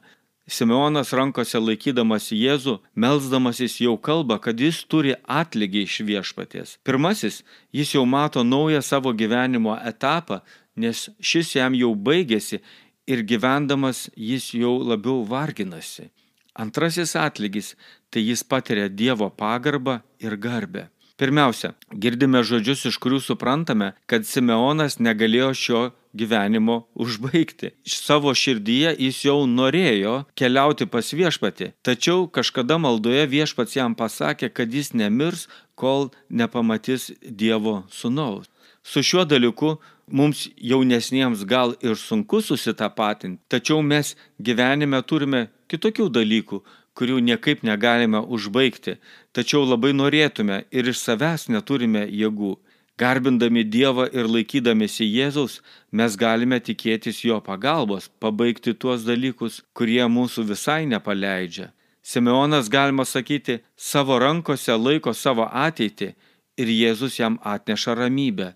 Simeonas 0.45 1.15
rankose 1.17 1.57
laikydamas 1.57 2.29
Jėzų, 2.29 2.75
melzdamasis 2.93 3.79
jau 3.81 3.95
kalba, 3.97 4.38
kad 4.38 4.62
jis 4.62 4.83
turi 4.85 5.15
atlygį 5.25 5.81
iš 5.88 5.95
viešpaties. 6.05 6.75
Pirmasis, 6.85 7.41
jis 7.74 7.95
jau 7.97 8.05
mato 8.05 8.43
naują 8.45 8.83
savo 8.85 9.09
gyvenimo 9.09 9.74
etapą, 9.81 10.43
nes 10.77 11.07
šis 11.17 11.55
jam 11.57 11.74
jau 11.74 11.95
baigėsi 11.97 12.62
ir 13.09 13.25
gyvendamas 13.25 14.12
jis 14.13 14.51
jau 14.53 14.77
labiau 14.77 15.24
varginasi. 15.25 16.12
Antrasis 16.53 17.17
atlygis, 17.17 17.74
tai 18.13 18.21
jis 18.29 18.45
patiria 18.45 18.85
Dievo 18.89 19.33
pagarbą 19.33 20.03
ir 20.21 20.38
garbę. 20.38 20.91
Pirmiausia, 21.15 21.69
girdime 21.95 22.41
žodžius, 22.43 22.89
iš 22.89 22.98
kurių 23.00 23.22
suprantame, 23.24 23.93
kad 24.03 24.25
Simeonas 24.27 24.98
negalėjo 25.00 25.53
šio 25.55 25.84
gyvenimo 26.12 26.81
užbaigti. 26.91 27.72
Savo 27.88 28.34
širdyje 28.36 28.91
jis 29.00 29.22
jau 29.24 29.38
norėjo 29.48 30.17
keliauti 30.36 30.88
pas 30.91 31.13
viešpatį, 31.15 31.69
tačiau 31.88 32.27
kažkada 32.27 32.75
maldoje 32.84 33.24
viešpats 33.31 33.77
jam 33.79 33.95
pasakė, 33.95 34.51
kad 34.51 34.75
jis 34.75 34.91
nemirs, 34.91 35.48
kol 35.75 36.10
nepamatys 36.27 37.13
Dievo 37.24 37.84
sunaus. 37.91 38.51
Su 38.84 39.00
šiuo 39.00 39.24
dalyku 39.25 39.77
mums 40.12 40.50
jaunesniems 40.60 41.48
gal 41.48 41.77
ir 41.81 41.95
sunku 41.95 42.43
susitapatinti, 42.43 43.41
tačiau 43.48 43.79
mes 43.81 44.17
gyvenime 44.38 45.00
turime 45.07 45.48
kitokių 45.72 46.12
dalykų, 46.12 46.60
kurių 46.95 47.19
niekaip 47.29 47.63
negalime 47.67 48.21
užbaigti, 48.37 48.97
tačiau 49.35 49.65
labai 49.67 49.91
norėtume 49.93 50.63
ir 50.71 50.91
iš 50.91 51.01
savęs 51.03 51.49
neturime 51.51 52.05
jėgų. 52.07 52.55
Garbindami 52.95 53.65
Dievą 53.67 54.05
ir 54.15 54.29
laikydamėsi 54.31 55.03
Jėzaus, 55.03 55.59
mes 55.91 56.15
galime 56.15 56.61
tikėtis 56.63 57.25
Jo 57.27 57.41
pagalbos, 57.43 58.07
pabaigti 58.23 58.71
tuos 58.73 59.03
dalykus, 59.03 59.59
kurie 59.75 60.05
mūsų 60.07 60.45
visai 60.51 60.85
nepaleidžia. 60.87 61.73
Simeonas, 62.05 62.69
galima 62.69 63.03
sakyti, 63.03 63.59
savo 63.75 64.19
rankose 64.21 64.77
laiko 64.77 65.11
savo 65.13 65.49
ateitį 65.51 66.13
ir 66.61 66.71
Jėzus 66.71 67.19
jam 67.19 67.35
atneša 67.43 67.97
ramybę. 67.99 68.53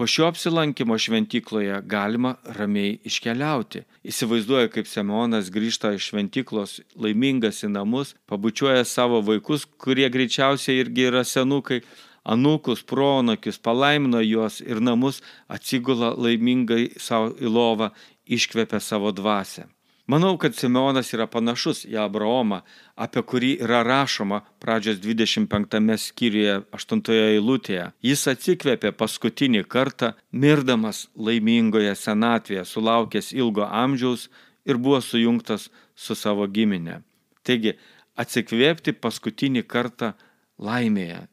Po 0.00 0.06
šio 0.06 0.26
apsilankimo 0.26 0.98
šventykloje 0.98 1.82
galima 1.84 2.30
ramiai 2.56 2.94
iškeliauti. 3.04 3.82
Įsivaizduoja, 4.08 4.70
kaip 4.72 4.86
Semonas 4.88 5.50
grįžta 5.52 5.90
iš 5.92 6.06
šventyklos 6.08 6.78
laimingas 6.96 7.58
į 7.66 7.68
namus, 7.74 8.14
pabučiuoja 8.24 8.86
savo 8.88 9.18
vaikus, 9.26 9.66
kurie 9.84 10.08
greičiausiai 10.08 10.80
irgi 10.80 11.04
yra 11.10 11.20
senukai, 11.28 11.82
anūkus, 12.24 12.80
pronokius, 12.88 13.60
palaimino 13.60 14.22
juos 14.24 14.62
ir 14.64 14.80
namus 14.80 15.20
atsigula 15.52 16.14
laimingai 16.16 16.94
savo 16.96 17.34
į 17.36 17.52
lovą, 17.52 17.90
iškvepia 18.24 18.80
savo 18.80 19.12
dvasę. 19.12 19.68
Manau, 20.10 20.34
kad 20.42 20.56
Simeonas 20.58 21.12
yra 21.14 21.28
panašus 21.30 21.84
į 21.86 21.94
Abraomą, 22.02 22.64
apie 22.98 23.22
kurį 23.30 23.50
yra 23.62 23.84
rašoma 23.86 24.40
pradžios 24.62 24.98
25 25.04 25.98
skyriuje 26.02 26.56
8 26.74 27.02
eilutėje. 27.36 27.84
Jis 28.02 28.24
atsikvėpė 28.32 28.90
paskutinį 29.02 29.62
kartą, 29.70 30.16
mirdamas 30.32 31.04
laimingoje 31.14 31.94
senatvėje, 31.94 32.64
sulaukęs 32.66 33.30
ilgo 33.38 33.68
amžiaus 33.84 34.26
ir 34.66 34.82
buvo 34.82 34.98
sujungtas 34.98 35.68
su 35.94 36.18
savo 36.18 36.48
giminė. 36.50 37.04
Taigi, 37.46 37.76
atsikvėpti 38.18 38.96
paskutinį 38.98 39.62
kartą 39.62 40.16
laimėje. 40.58 41.28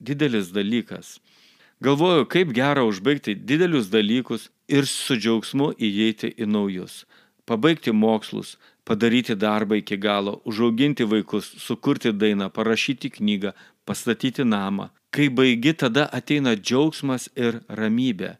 Didelis 0.00 0.54
dalykas. 0.56 1.18
Galvoju, 1.84 2.24
kaip 2.32 2.56
gera 2.56 2.86
užbaigti 2.88 3.36
didelius 3.36 3.92
dalykus 3.92 4.48
ir 4.72 4.88
su 4.88 5.20
džiaugsmu 5.20 5.74
įeiti 5.76 6.32
į 6.32 6.48
naujus 6.48 7.02
pabaigti 7.46 7.92
mokslus, 7.92 8.56
padaryti 8.84 9.34
darbą 9.34 9.74
iki 9.80 9.96
galo, 9.96 10.40
užauginti 10.44 11.04
vaikus, 11.04 11.46
sukurti 11.58 12.12
dainą, 12.12 12.50
parašyti 12.50 13.10
knygą, 13.10 13.52
pastatyti 13.84 14.44
namą. 14.44 14.88
Kai 15.12 15.28
baigi, 15.28 15.74
tada 15.74 16.08
ateina 16.18 16.54
džiaugsmas 16.56 17.28
ir 17.36 17.60
ramybė. 17.68 18.36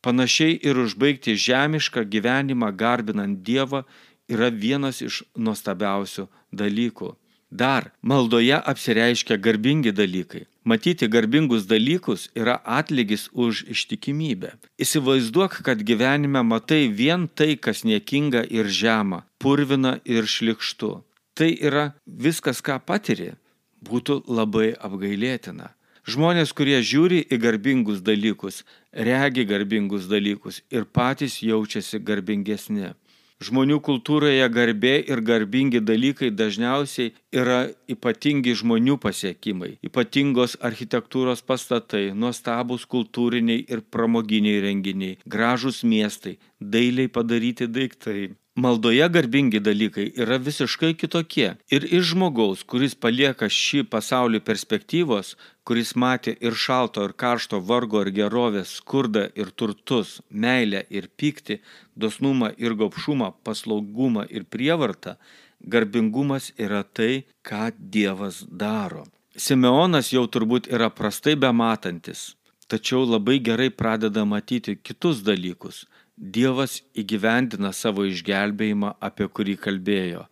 Panašiai 0.00 0.58
ir 0.64 0.78
užbaigti 0.78 1.34
žemišką 1.36 2.04
gyvenimą 2.08 2.70
garbinant 2.72 3.42
Dievą 3.44 3.82
yra 4.30 4.48
vienas 4.48 5.02
iš 5.02 5.24
nuostabiausių 5.36 6.28
dalykų. 6.52 7.10
Dar 7.50 7.90
maldoje 8.02 8.56
apsireiškia 8.56 9.36
garbingi 9.36 9.92
dalykai. 9.92 10.44
Matyti 10.64 11.08
garbingus 11.08 11.64
dalykus 11.64 12.28
yra 12.36 12.58
atlygis 12.64 13.28
už 13.32 13.64
ištikimybę. 13.72 14.50
Įsivaizduok, 14.76 15.62
kad 15.64 15.80
gyvenime 15.80 16.42
matai 16.44 16.88
vien 16.92 17.24
tai, 17.28 17.56
kas 17.56 17.84
niekinga 17.88 18.44
ir 18.52 18.68
žema, 18.68 19.24
purvina 19.40 19.96
ir 20.04 20.28
šlikštu. 20.28 20.92
Tai 21.32 21.50
yra 21.68 21.94
viskas, 22.04 22.60
ką 22.60 22.76
patiri, 22.84 23.32
būtų 23.80 24.26
labai 24.28 24.74
apgailėtina. 24.76 25.72
Žmonės, 26.08 26.52
kurie 26.56 26.78
žiūri 26.84 27.22
į 27.32 27.36
garbingus 27.40 28.00
dalykus, 28.04 28.62
regi 28.92 29.44
garbingus 29.48 30.06
dalykus 30.08 30.62
ir 30.72 30.84
patys 30.84 31.40
jaučiasi 31.44 32.00
garbingesni. 32.00 32.92
Žmonių 33.38 33.76
kultūroje 33.86 34.46
garbė 34.50 34.96
ir 35.14 35.20
garbingi 35.22 35.78
dalykai 35.78 36.32
dažniausiai 36.34 37.12
yra 37.30 37.58
ypatingi 37.94 38.56
žmonių 38.58 38.96
pasiekimai, 39.04 39.76
ypatingos 39.86 40.56
architektūros 40.68 41.44
pastatai, 41.46 42.08
nuostabus 42.18 42.88
kultūriniai 42.90 43.62
ir 43.70 43.84
pramoginiai 43.94 44.58
renginiai, 44.64 45.20
gražūs 45.22 45.84
miestai, 45.86 46.34
dailiai 46.58 47.06
padaryti 47.14 47.70
daiktai, 47.70 48.32
Maldoje 48.58 49.06
garbingi 49.14 49.60
dalykai 49.62 50.04
yra 50.22 50.36
visiškai 50.42 50.96
kitokie. 50.98 51.52
Ir 51.70 51.84
iš 51.98 52.08
žmogaus, 52.10 52.64
kuris 52.70 52.96
palieka 53.04 53.46
šį 53.54 53.84
pasaulį 53.92 54.40
perspektyvos, 54.48 55.28
kuris 55.68 55.92
matė 56.02 56.34
ir 56.42 56.56
šalto, 56.58 57.04
ir 57.06 57.12
karšto 57.22 57.60
vargo, 57.68 58.00
ir 58.02 58.10
gerovės, 58.16 58.72
skurdą, 58.80 59.28
ir 59.38 59.52
turtus, 59.54 60.16
meilę, 60.44 60.80
ir 60.90 61.06
pyktį, 61.20 61.60
dosnumą, 61.94 62.48
ir 62.58 62.74
gopšumą, 62.80 63.28
paslaugumą 63.46 64.24
ir 64.26 64.48
prievartą, 64.56 65.14
garbingumas 65.62 66.50
yra 66.58 66.82
tai, 66.82 67.12
ką 67.46 67.68
Dievas 67.78 68.42
daro. 68.64 69.04
Simeonas 69.38 70.10
jau 70.10 70.24
turbūt 70.26 70.66
yra 70.74 70.90
prastai 70.90 71.36
bematantis, 71.38 72.32
tačiau 72.66 73.06
labai 73.06 73.38
gerai 73.38 73.70
pradeda 73.70 74.26
matyti 74.26 74.74
kitus 74.82 75.22
dalykus 75.22 75.84
Dievas 76.18 76.80
įgyvendina 76.98 77.70
savo 77.70 78.02
išgelbėjimą, 78.02 78.96
apie 78.98 79.28
kurį 79.30 79.54
kalbėjo. 79.62 80.24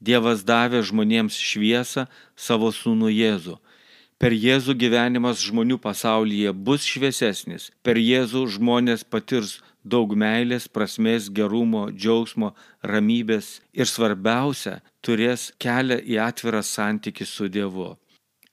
Dievas 0.00 0.42
davė 0.48 0.80
žmonėms 0.80 1.36
šviesą 1.36 2.06
savo 2.36 2.70
sūnų 2.72 3.10
Jėzų. 3.12 3.56
Per 4.16 4.32
Jėzų 4.32 4.72
gyvenimas 4.80 5.42
žmonių 5.44 5.76
pasaulyje 5.76 6.54
bus 6.56 6.86
šviesesnis. 6.88 7.68
Per 7.84 8.00
Jėzų 8.00 8.46
žmonės 8.56 9.04
patirs 9.04 9.58
daug 9.84 10.14
meilės, 10.16 10.70
prasmės, 10.72 11.28
gerumo, 11.28 11.90
džiaugsmo, 11.92 12.54
ramybės 12.80 13.60
ir 13.76 13.84
svarbiausia, 13.92 14.80
turės 15.04 15.50
kelią 15.60 16.00
į 16.00 16.16
atvirą 16.30 16.64
santykį 16.64 17.28
su 17.28 17.50
Dievu. 17.52 17.92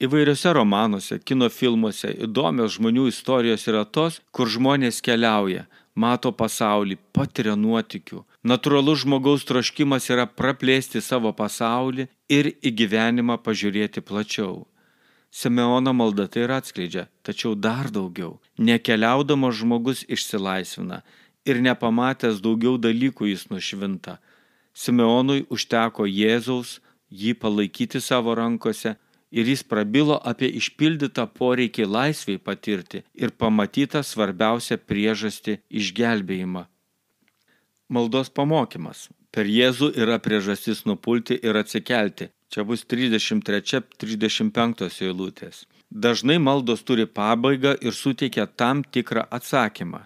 Įvairiose 0.04 0.52
romanuose, 0.52 1.22
kino 1.24 1.48
filmuose 1.48 2.12
įdomios 2.28 2.76
žmonių 2.76 3.08
istorijos 3.08 3.64
yra 3.72 3.86
tos, 3.88 4.20
kur 4.36 4.52
žmonės 4.52 5.00
keliauja, 5.06 5.64
mato 5.96 6.32
pasaulį, 6.32 6.98
patiria 7.14 7.56
nuotikių. 7.56 8.24
Natūralus 8.44 9.04
žmogaus 9.04 9.46
troškimas 9.48 10.10
yra 10.10 10.26
praplėsti 10.28 11.02
savo 11.02 11.32
pasaulį 11.34 12.08
ir 12.30 12.54
į 12.62 12.74
gyvenimą 12.82 13.40
pažiūrėti 13.46 14.02
plačiau. 14.02 14.66
Simeono 15.34 15.94
malda 15.98 16.28
tai 16.30 16.46
ir 16.46 16.52
atskleidžia, 16.54 17.08
tačiau 17.26 17.56
dar 17.56 17.90
daugiau. 17.90 18.38
Nekeliaudamas 18.58 19.58
žmogus 19.62 20.04
išsilaisvina 20.06 21.02
ir 21.50 21.62
nepamatęs 21.66 22.42
daugiau 22.44 22.78
dalykų 22.78 23.32
jis 23.32 23.48
nušvinta. 23.50 24.20
Simeonui 24.74 25.46
užteko 25.54 26.06
Jėzaus 26.10 26.80
jį 27.10 27.34
palaikyti 27.42 28.02
savo 28.02 28.34
rankose, 28.38 28.96
ir 29.40 29.50
jis 29.50 29.64
prabilo 29.72 30.18
apie 30.32 30.50
išpildytą 30.60 31.26
poreikį 31.40 31.84
laisviai 31.96 32.44
patirti 32.50 33.00
ir 33.26 33.34
pamatytą 33.44 34.00
svarbiausią 34.12 34.78
priežastį 34.90 35.54
išgelbėjimą. 35.82 36.64
Maldos 37.94 38.30
pamokymas. 38.40 39.00
Per 39.34 39.50
Jėzų 39.50 39.88
yra 39.98 40.20
priežastis 40.22 40.86
nupulti 40.86 41.34
ir 41.42 41.58
atsikelti. 41.58 42.30
Čia 42.54 42.62
bus 42.70 42.86
33-35 42.86 45.02
eilutės. 45.08 45.66
Dažnai 45.90 46.38
maldos 46.38 46.86
turi 46.86 47.06
pabaigą 47.06 47.74
ir 47.82 47.94
suteikia 47.98 48.46
tam 48.46 48.84
tikrą 48.84 49.24
atsakymą. 49.38 50.02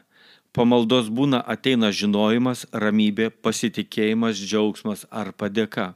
Po 0.55 0.65
maldos 0.65 1.09
būna 1.11 1.43
ateina 1.53 1.91
žinojimas, 1.91 2.65
ramybė, 2.83 3.29
pasitikėjimas, 3.43 4.35
džiaugsmas 4.39 5.05
ar 5.11 5.31
padėka. 5.31 5.95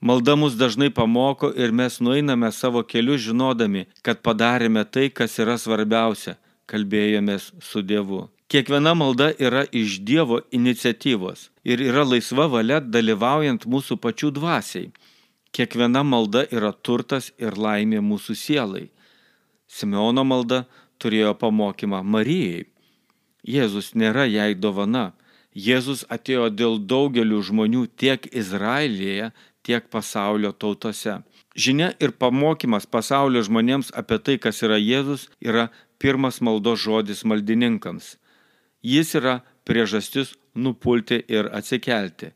Malda 0.00 0.36
mus 0.36 0.54
dažnai 0.54 0.90
pamoko 0.90 1.52
ir 1.56 1.72
mes 1.72 2.00
nueiname 2.00 2.52
savo 2.52 2.82
keliu 2.82 3.16
žinodami, 3.16 3.86
kad 4.02 4.20
padarėme 4.22 4.84
tai, 4.84 5.08
kas 5.08 5.38
yra 5.38 5.56
svarbiausia- 5.58 6.36
kalbėjomės 6.70 7.52
su 7.60 7.82
Dievu. 7.82 8.28
Kiekviena 8.48 8.94
malda 8.94 9.32
yra 9.38 9.64
iš 9.72 9.98
Dievo 10.06 10.40
iniciatyvos 10.52 11.48
ir 11.64 11.78
yra 11.80 12.04
laisva 12.04 12.46
valia 12.46 12.80
dalyvaujant 12.80 13.66
mūsų 13.66 13.96
pačių 13.98 14.30
dvasiai. 14.38 14.92
Kiekviena 15.52 16.04
malda 16.04 16.44
yra 16.52 16.72
turtas 16.72 17.32
ir 17.38 17.56
laimė 17.56 18.00
mūsų 18.04 18.36
sielai. 18.36 18.90
Simeono 19.66 20.24
malda 20.24 20.66
turėjo 21.00 21.34
pamokymą 21.40 22.04
Marijai. 22.04 22.66
Jėzus 23.46 23.94
nėra 23.94 24.26
jai 24.30 24.54
dovana. 24.54 25.12
Jėzus 25.56 26.04
atėjo 26.12 26.50
dėl 26.52 26.78
daugelių 26.78 27.40
žmonių 27.48 27.86
tiek 27.96 28.26
Izraelyje, 28.30 29.32
tiek 29.66 29.90
pasaulio 29.92 30.52
tautose. 30.52 31.18
Žinia 31.56 31.90
ir 32.04 32.12
pamokymas 32.20 32.86
pasaulio 32.86 33.42
žmonėms 33.46 33.92
apie 34.00 34.18
tai, 34.24 34.38
kas 34.38 34.62
yra 34.66 34.78
Jėzus, 34.78 35.28
yra 35.40 35.68
pirmas 35.98 36.40
maldos 36.44 36.82
žodis 36.84 37.24
maldininkams. 37.24 38.16
Jis 38.84 39.14
yra 39.18 39.40
priežastis 39.66 40.34
nupulti 40.54 41.22
ir 41.28 41.48
atsikelti. 41.52 42.32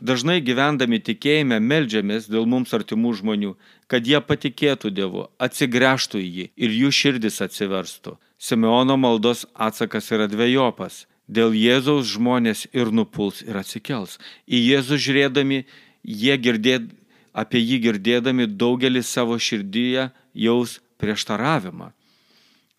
Dažnai 0.00 0.38
gyvendami 0.40 0.96
tikėjime 1.04 1.58
melžiamės 1.60 2.30
dėl 2.32 2.46
mums 2.48 2.72
artimų 2.72 3.12
žmonių, 3.18 3.50
kad 3.84 4.06
jie 4.08 4.16
patikėtų 4.24 4.88
Dievu, 4.96 5.26
atsigręžtų 5.36 6.22
į 6.22 6.28
jį 6.36 6.46
ir 6.56 6.76
jų 6.78 6.92
širdis 7.00 7.40
atsiverstų. 7.44 8.16
Simeono 8.40 8.96
maldos 8.96 9.44
atsakas 9.52 10.08
yra 10.16 10.28
dviejopas. 10.32 11.04
Dėl 11.28 11.52
Jėzaus 11.54 12.08
žmonės 12.14 12.64
ir 12.72 12.88
nupuls 12.90 13.44
ir 13.44 13.60
atsikels. 13.60 14.16
Į 14.48 14.62
Jėzų 14.70 14.96
žiūrėdami 15.04 15.60
jie 16.02 16.36
girdėd, 16.38 16.90
apie 17.32 17.60
jį 17.62 17.78
girdėdami 17.86 18.46
daugelis 18.46 19.08
savo 19.08 19.38
širdyje 19.38 20.10
jaus 20.34 20.80
prieštaravimą. 21.00 21.92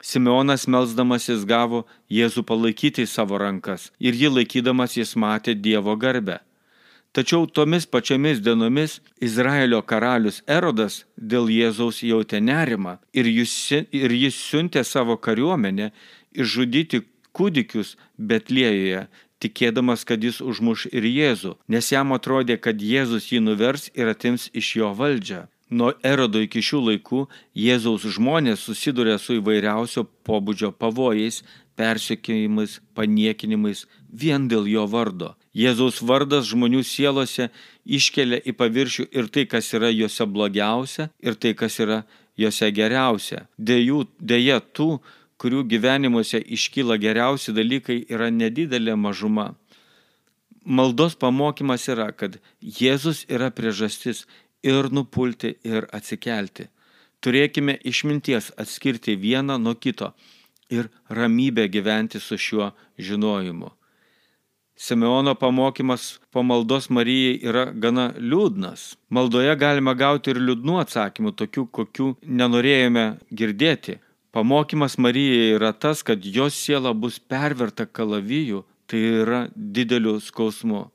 Simeonas 0.02 0.66
melzdamasis 0.68 1.44
gavo 1.46 1.84
Jėzų 2.10 2.42
palaikyti 2.50 3.06
į 3.06 3.10
savo 3.10 3.38
rankas 3.38 3.92
ir 4.02 4.18
jį 4.18 4.32
laikydamas 4.38 4.98
jis 4.98 5.14
matė 5.16 5.54
Dievo 5.54 5.94
garbę. 5.96 6.40
Tačiau 7.12 7.46
tomis 7.46 7.86
pačiomis 7.86 8.40
dienomis 8.40 9.00
Izraelio 9.20 9.82
karalius 9.84 10.42
Erodas 10.48 11.04
dėl 11.18 11.50
Jėzaus 11.52 12.00
jautė 12.08 12.40
nerimą 12.40 12.98
ir 13.14 13.28
jis, 13.28 13.54
ir 13.92 14.16
jis 14.16 14.38
siuntė 14.40 14.86
savo 14.88 15.18
kariuomenę 15.20 15.92
išžudyti 16.32 17.04
kūdikius 17.36 17.98
Betlėjoje 18.18 19.06
tikėdamas, 19.42 20.06
kad 20.08 20.24
jis 20.24 20.42
užmuš 20.42 20.88
ir 20.92 21.08
Jėzų, 21.08 21.56
nes 21.68 21.92
jam 21.92 22.14
atrodė, 22.16 22.60
kad 22.62 22.82
Jėzus 22.82 23.32
jį 23.34 23.42
nuvers 23.48 23.90
ir 23.94 24.14
atims 24.14 24.50
iš 24.54 24.76
jo 24.82 24.94
valdžią. 24.98 25.48
Nuo 25.72 25.94
erodo 26.04 26.42
iki 26.44 26.60
šių 26.60 26.82
laikų 26.90 27.26
Jėzaus 27.56 28.04
žmonės 28.18 28.66
susiduria 28.68 29.16
su 29.18 29.38
įvairiausio 29.40 30.04
pobūdžio 30.28 30.74
pavojais, 30.76 31.40
persiekėjimais, 31.80 32.82
paniekinimais 32.94 33.86
vien 34.12 34.50
dėl 34.52 34.68
jo 34.68 34.84
vardo. 34.92 35.32
Jėzaus 35.56 36.02
vardas 36.04 36.50
žmonių 36.52 36.84
sielose 36.88 37.50
iškelia 37.86 38.42
į 38.44 38.56
paviršių 38.60 39.08
ir 39.16 39.32
tai, 39.32 39.46
kas 39.48 39.72
yra 39.76 39.92
juose 39.92 40.28
blogiausia, 40.28 41.10
ir 41.24 41.40
tai, 41.40 41.56
kas 41.56 41.80
yra 41.80 42.04
juose 42.40 42.72
geriausia. 42.76 43.46
Dėjų, 43.58 44.06
dėja 44.20 44.60
tų, 44.76 45.00
kurių 45.42 45.64
gyvenimuose 45.72 46.42
iškyla 46.58 47.00
geriausi 47.02 47.54
dalykai, 47.58 48.04
yra 48.14 48.30
nedidelė 48.30 48.96
mažuma. 48.96 49.52
Maldos 50.66 51.18
pamokymas 51.18 51.88
yra, 51.90 52.12
kad 52.14 52.38
Jėzus 52.62 53.24
yra 53.26 53.50
priežastis 53.50 54.28
ir 54.62 54.92
nupulti, 54.94 55.56
ir 55.66 55.90
atsikelti. 55.90 56.70
Turėkime 57.22 57.78
išminties 57.86 58.52
atskirti 58.62 59.18
vieną 59.18 59.58
nuo 59.62 59.74
kito 59.76 60.14
ir 60.70 60.90
ramybę 61.10 61.68
gyventi 61.70 62.20
su 62.20 62.38
šiuo 62.38 62.72
žinojimu. 62.98 63.70
Simeono 64.82 65.36
pamokymas 65.36 66.20
po 66.32 66.42
maldos 66.44 66.88
Marijai 66.90 67.36
yra 67.50 67.66
gana 67.84 68.08
liūdnas. 68.18 68.96
Maldoje 69.14 69.54
galima 69.56 69.94
gauti 69.94 70.32
ir 70.34 70.40
liūdnų 70.42 70.80
atsakymų, 70.82 71.36
tokių, 71.38 71.66
kokių 71.78 72.08
nenorėjome 72.26 73.06
girdėti. 73.30 74.00
Pamokymas 74.32 74.98
Marijai 74.98 75.56
yra 75.58 75.74
tas, 75.74 76.04
kad 76.08 76.24
jos 76.24 76.56
siela 76.56 76.94
bus 76.96 77.20
perverta 77.20 77.84
kalavijų, 77.86 78.64
tai 78.88 79.02
yra 79.24 79.42
dideliu 79.56 80.20
skausmu. 80.24 80.86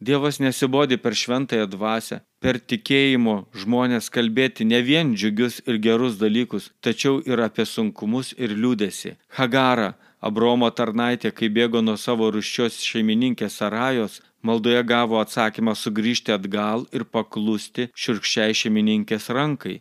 Dievas 0.00 0.40
nesibodi 0.40 0.96
per 0.96 1.14
šventąją 1.14 1.66
dvasę, 1.70 2.20
per 2.42 2.56
tikėjimo 2.58 3.34
žmonės 3.62 4.08
kalbėti 4.10 4.64
ne 4.64 4.80
vien 4.82 5.12
džiugius 5.14 5.60
ir 5.68 5.78
gerus 5.84 6.16
dalykus, 6.18 6.70
tačiau 6.80 7.20
ir 7.28 7.42
apie 7.44 7.66
sunkumus 7.68 8.32
ir 8.38 8.56
liūdėsi. 8.56 9.14
Hagara, 9.36 9.92
Abromo 10.20 10.68
tarnaitė, 10.70 11.30
kai 11.36 11.48
bėgo 11.48 11.80
nuo 11.84 11.94
savo 11.96 12.32
ruščios 12.32 12.80
šeimininkės 12.84 13.60
Sarajos, 13.60 14.18
maldoje 14.42 14.82
gavo 14.84 15.20
atsakymą 15.20 15.76
sugrįžti 15.76 16.34
atgal 16.34 16.84
ir 16.96 17.06
paklusti 17.08 17.88
širkščiai 17.94 18.56
šeimininkės 18.62 19.30
rankai. 19.36 19.78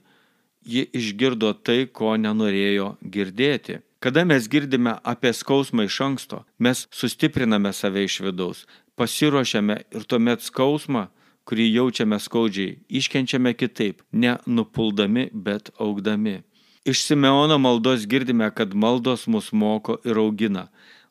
Ji 0.66 0.86
išgirdo 0.94 1.54
tai, 1.64 1.86
ko 1.88 2.16
nenorėjo 2.18 2.96
girdėti. 3.02 3.80
Kada 4.00 4.24
mes 4.24 4.48
girdime 4.48 4.96
apie 5.04 5.32
skausmą 5.36 5.86
iš 5.88 6.00
anksto, 6.06 6.44
mes 6.58 6.86
sustipriname 6.96 7.74
save 7.76 8.06
iš 8.08 8.20
vidaus, 8.24 8.66
pasiruošiame 8.96 9.76
ir 9.96 10.06
tuomet 10.08 10.44
skausmą, 10.44 11.10
kurį 11.50 11.66
jaučiame 11.74 12.20
skaudžiai, 12.22 12.78
iškenčiame 12.88 13.56
kitaip, 13.58 14.04
ne 14.12 14.38
nupuldami, 14.48 15.28
bet 15.34 15.74
augdami. 15.80 16.38
Iš 16.86 17.02
Simeono 17.04 17.58
maldos 17.60 18.06
girdime, 18.08 18.48
kad 18.56 18.74
maldos 18.74 19.28
mus 19.28 19.52
moko 19.52 19.98
ir 20.06 20.18
augina. 20.18 20.70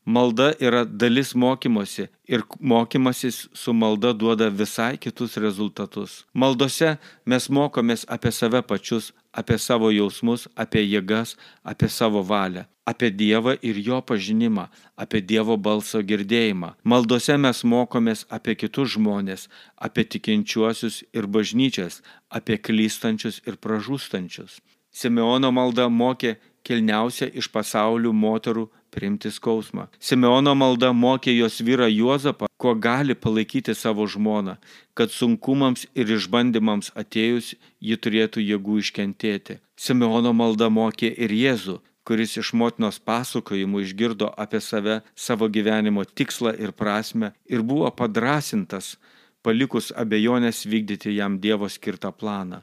Malda 0.09 0.55
yra 0.61 0.85
dalis 1.01 1.35
mokymosi 1.35 2.09
ir 2.29 2.43
mokymasis 2.61 3.49
su 3.53 3.73
malda 3.73 4.13
duoda 4.21 4.49
visai 4.49 4.97
kitus 4.97 5.37
rezultatus. 5.37 6.25
Maldose 6.33 6.95
mes 7.27 7.49
mokomės 7.53 8.07
apie 8.09 8.33
save 8.33 8.63
pačius, 8.71 9.11
apie 9.33 9.59
savo 9.61 9.91
jausmus, 9.93 10.47
apie 10.57 10.81
jėgas, 10.87 11.35
apie 11.63 11.91
savo 11.93 12.23
valią, 12.31 12.65
apie 12.89 13.11
Dievą 13.11 13.59
ir 13.61 13.83
jo 13.89 14.01
pažinimą, 14.01 14.65
apie 14.97 15.21
Dievo 15.21 15.59
balso 15.61 16.01
girdėjimą. 16.01 16.73
Maldose 16.85 17.37
mes 17.37 17.61
mokomės 17.65 18.25
apie 18.31 18.57
kitus 18.57 18.97
žmonės, 18.97 19.45
apie 19.77 20.09
tikinčiuosius 20.09 21.03
ir 21.13 21.29
bažnyčias, 21.29 22.01
apie 22.33 22.57
klystančius 22.57 23.43
ir 23.45 23.61
pražūstančius. 23.61 24.63
Simeono 24.89 25.53
malda 25.53 25.91
mokė 25.93 26.39
kilniausia 26.65 27.29
iš 27.29 27.53
pasaulių 27.53 28.17
moterų 28.25 28.71
priimti 28.95 29.31
skausmą. 29.33 29.87
Simeono 30.01 30.55
malda 30.59 30.93
mokė 30.93 31.35
jos 31.37 31.61
vyrą 31.65 31.89
Juozapą, 31.91 32.49
kuo 32.57 32.75
gali 32.75 33.15
palaikyti 33.15 33.75
savo 33.75 34.07
žmoną, 34.07 34.57
kad 34.95 35.15
sunkumams 35.15 35.87
ir 35.95 36.11
išbandymams 36.17 36.93
atėjus 36.99 37.55
ji 37.81 37.97
turėtų 37.97 38.45
jėgų 38.45 38.81
iškentėti. 38.83 39.61
Simeono 39.79 40.33
malda 40.35 40.67
mokė 40.73 41.13
ir 41.15 41.35
Jėzų, 41.35 41.79
kuris 42.09 42.39
iš 42.41 42.55
motinos 42.57 42.99
pasakojimų 42.99 43.85
išgirdo 43.85 44.33
apie 44.45 44.61
save, 44.65 45.03
savo 45.15 45.47
gyvenimo 45.53 46.03
tikslą 46.09 46.55
ir 46.57 46.73
prasme 46.73 47.35
ir 47.47 47.63
buvo 47.63 47.91
padrasintas, 47.93 48.97
palikus 49.45 49.93
abejonės 50.03 50.65
vykdyti 50.67 51.15
jam 51.19 51.39
Dievo 51.45 51.69
skirtą 51.69 52.11
planą. 52.13 52.63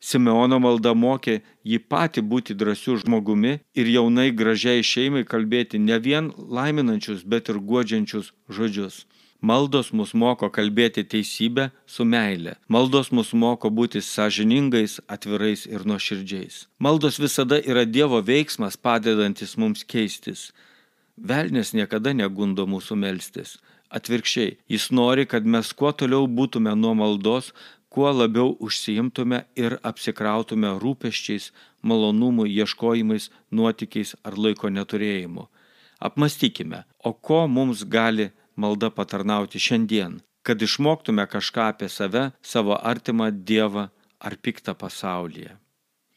Simeono 0.00 0.60
malda 0.62 0.94
mokė 0.94 1.40
jį 1.66 1.78
patį 1.90 2.22
būti 2.32 2.54
drąsiu 2.54 2.96
žmogumi 3.02 3.58
ir 3.74 3.90
jaunai 3.90 4.30
gražiai 4.30 4.84
šeimai 4.86 5.24
kalbėti 5.26 5.80
ne 5.82 5.98
vien 5.98 6.30
laiminančius, 6.38 7.24
bet 7.26 7.50
ir 7.50 7.58
guodžiančius 7.58 8.32
žodžius. 8.48 9.06
Maldos 9.40 9.92
mus 9.94 10.14
moko 10.18 10.48
kalbėti 10.50 11.04
teisybę 11.06 11.68
su 11.86 12.04
meile. 12.04 12.56
Maldos 12.66 13.12
mus 13.14 13.30
moko 13.32 13.70
būti 13.70 14.02
sąžiningais, 14.02 14.98
atvirais 15.06 15.62
ir 15.66 15.86
nuoširdžiais. 15.86 16.66
Maldos 16.82 17.20
visada 17.22 17.60
yra 17.62 17.84
Dievo 17.86 18.18
veiksmas 18.18 18.76
padedantis 18.76 19.54
mums 19.56 19.84
keistis. 19.86 20.50
Velnes 21.16 21.70
niekada 21.74 22.14
negundo 22.14 22.66
mūsų 22.66 22.98
melstis. 22.98 23.58
Atvirkščiai, 23.94 24.58
jis 24.68 24.90
nori, 24.90 25.24
kad 25.24 25.46
mes 25.46 25.70
kuo 25.72 25.94
toliau 25.94 26.26
būtume 26.26 26.74
nuo 26.76 26.92
maldos, 26.98 27.54
kuo 27.88 28.10
labiau 28.12 28.56
užsiimtume 28.66 29.42
ir 29.56 29.78
apsikrautume 29.90 30.74
rūpeščiais, 30.82 31.50
malonumų 31.82 32.46
ieškojimais, 32.52 33.30
nuotikiais 33.50 34.14
ar 34.24 34.38
laiko 34.38 34.70
neturėjimu. 34.70 35.48
Apmastykime, 35.98 36.84
o 37.04 37.12
ko 37.12 37.46
mums 37.48 37.84
gali 37.84 38.30
malda 38.56 38.90
patarnauti 38.90 39.58
šiandien, 39.58 40.18
kad 40.42 40.62
išmoktume 40.62 41.24
kažką 41.26 41.70
apie 41.72 41.88
save, 41.88 42.30
savo 42.42 42.76
artimą 42.92 43.30
Dievą 43.30 43.88
ar 44.18 44.36
piktą 44.42 44.74
pasaulyje. 44.74 45.56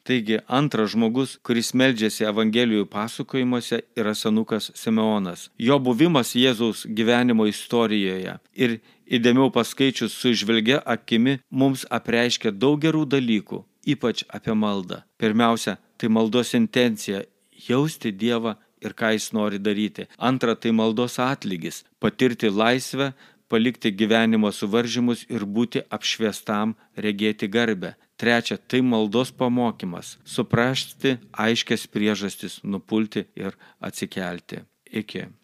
Taigi 0.04 0.40
antras 0.48 0.96
žmogus, 0.96 1.36
kuris 1.46 1.76
meldžiasi 1.78 2.26
Evangelijų 2.26 2.88
pasakojimuose, 2.90 3.84
yra 3.94 4.16
senukas 4.18 4.72
Simeonas. 4.74 5.52
Jo 5.62 5.78
buvimas 5.78 6.34
Jėzaus 6.34 6.88
gyvenimo 6.90 7.46
istorijoje 7.46 8.34
ir 8.58 8.80
įdėmiau 9.12 9.52
paskaičius 9.52 10.16
su 10.16 10.32
žvelgia 10.34 10.80
akimi 10.96 11.40
mums 11.52 11.86
apreiškia 11.98 12.52
daug 12.52 12.80
gerų 12.82 13.06
dalykų, 13.14 13.64
ypač 13.94 14.24
apie 14.30 14.56
maldą. 14.56 15.04
Pirmiausia, 15.22 15.78
tai 15.98 16.08
maldos 16.08 16.54
intencija- 16.54 17.24
jausti 17.70 18.12
Dievą 18.12 18.56
ir 18.82 18.94
ką 18.94 19.14
jis 19.14 19.32
nori 19.34 19.60
daryti. 19.60 20.08
Antra, 20.18 20.56
tai 20.56 20.72
maldos 20.72 21.20
atlygis- 21.20 21.84
patirti 22.02 22.50
laisvę, 22.50 23.14
palikti 23.52 23.92
gyvenimo 23.92 24.50
suvaržymus 24.52 25.26
ir 25.30 25.46
būti 25.46 25.84
apšviestam, 25.96 26.76
regėti 26.98 27.50
garbę. 27.52 27.96
Trečia, 28.18 28.58
tai 28.58 28.82
maldos 28.82 29.32
pamokymas- 29.32 30.18
suprasti 30.36 31.18
aiškias 31.34 31.88
priežastis, 31.94 32.62
nupulti 32.64 33.26
ir 33.36 33.52
atsikelti. 33.82 34.62
Iki. 34.92 35.41